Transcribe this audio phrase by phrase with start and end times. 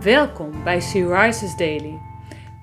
[0.00, 1.98] Welkom bij Sea Rises Daily.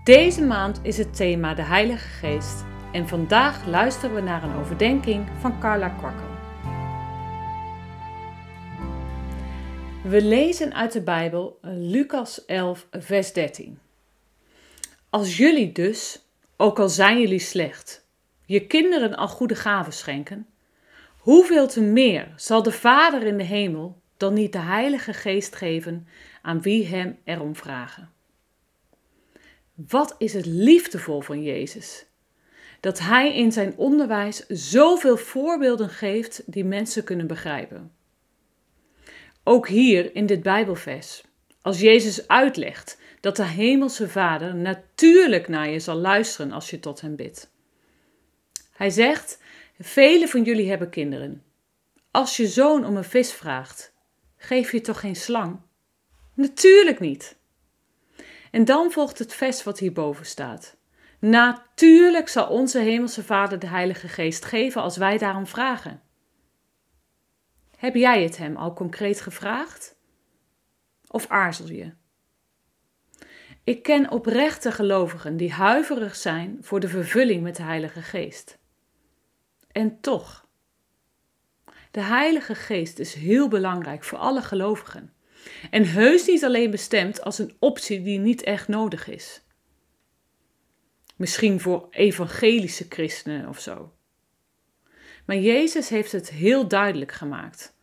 [0.04, 5.28] Deze maand is het thema de Heilige Geest en vandaag luisteren we naar een overdenking
[5.40, 6.28] van Carla Kwakkel.
[10.04, 13.80] We lezen uit de Bijbel Lucas 11, vers 13.
[15.10, 16.22] Als jullie dus,
[16.58, 18.08] ook al zijn jullie slecht,
[18.46, 20.48] je kinderen al goede gaven schenken,
[21.18, 26.08] hoeveel te meer zal de Vader in de hemel dan niet de Heilige Geest geven
[26.42, 28.12] aan wie Hem erom vragen?
[29.74, 32.06] Wat is het liefdevol van Jezus?
[32.80, 37.92] Dat Hij in zijn onderwijs zoveel voorbeelden geeft die mensen kunnen begrijpen.
[39.44, 41.24] Ook hier in dit Bijbelvers,
[41.62, 47.02] als Jezus uitlegt dat de Hemelse Vader natuurlijk naar je zal luisteren als je tot
[47.02, 47.52] Hem bidt.
[48.72, 49.42] Hij zegt:
[49.80, 51.44] Velen van jullie hebben kinderen.
[52.12, 53.94] Als je zoon om een vis vraagt,
[54.42, 55.60] geef je toch geen slang?
[56.34, 57.38] Natuurlijk niet.
[58.52, 60.78] En dan volgt het vers wat hierboven staat.
[61.20, 66.02] Natuurlijk zal onze Hemelse Vader de Heilige Geest geven als wij daarom vragen.
[67.78, 69.96] Heb jij het Hem al concreet gevraagd?
[71.08, 71.94] Of aarzel je?
[73.64, 78.58] Ik ken oprechte gelovigen die huiverig zijn voor de vervulling met de Heilige Geest.
[79.72, 80.48] En toch,
[82.00, 85.14] de Heilige Geest is heel belangrijk voor alle gelovigen.
[85.72, 89.42] En heus niet alleen bestemd als een optie die niet echt nodig is.
[91.16, 93.94] Misschien voor evangelische christenen of zo.
[95.26, 97.78] Maar Jezus heeft het heel duidelijk gemaakt.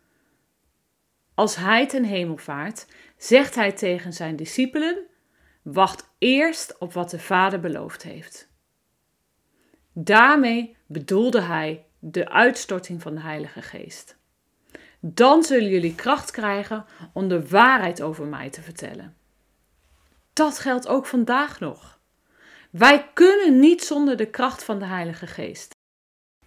[1.33, 5.05] Als hij ten hemel vaart, zegt hij tegen zijn discipelen:
[5.61, 8.49] Wacht eerst op wat de Vader beloofd heeft.
[9.93, 14.15] Daarmee bedoelde hij de uitstorting van de Heilige Geest.
[14.99, 19.15] Dan zullen jullie kracht krijgen om de waarheid over mij te vertellen.
[20.33, 21.99] Dat geldt ook vandaag nog.
[22.69, 25.75] Wij kunnen niet zonder de kracht van de Heilige Geest.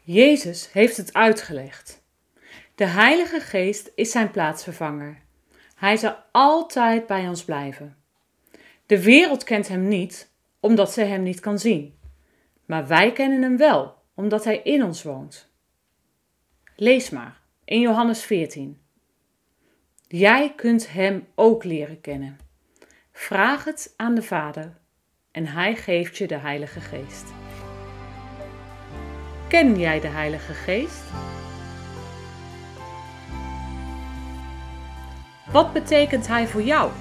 [0.03, 2.03] Jezus heeft het uitgelegd.
[2.75, 5.23] De Heilige Geest is zijn plaatsvervanger.
[5.75, 7.97] Hij zal altijd bij ons blijven.
[8.87, 11.99] De wereld kent hem niet, omdat zij hem niet kan zien.
[12.67, 15.50] Maar wij kennen hem wel, omdat hij in ons woont.
[16.83, 18.81] Lees maar in Johannes 14.
[20.09, 22.39] Jij kunt hem ook leren kennen.
[23.13, 24.79] Vraag het aan de Vader
[25.31, 27.33] en hij geeft je de Heilige Geest.
[29.49, 31.05] Ken jij de Heilige Geest?
[35.53, 36.93] Wat betekent hij voor jou?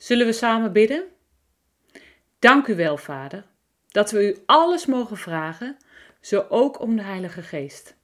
[0.00, 1.04] Zullen we samen bidden?
[2.38, 3.44] Dank u wel, Vader,
[3.88, 5.76] dat we u alles mogen vragen,
[6.20, 7.96] zo ook om de Heilige Geest.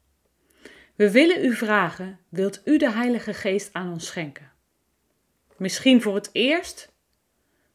[0.95, 4.53] We willen u vragen, wilt u de Heilige Geest aan ons schenken?
[5.57, 6.93] Misschien voor het eerst,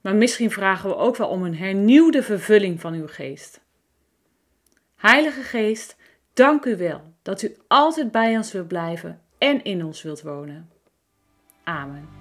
[0.02, 3.62] maar misschien vragen we ook wel om een hernieuwde vervulling van uw geest.
[4.96, 5.96] Heilige Geest,
[6.34, 10.70] dank u wel dat u altijd bij ons wilt blijven en in ons wilt wonen.
[11.64, 12.21] Amen.